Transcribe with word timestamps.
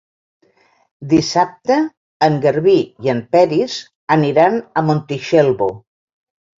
Dissabte 1.11 1.77
en 2.29 2.41
Garbí 2.47 2.75
i 2.81 3.13
en 3.15 3.23
Peris 3.37 3.79
aniran 4.19 4.61
a 4.85 4.89
Montitxelvo. 4.93 5.75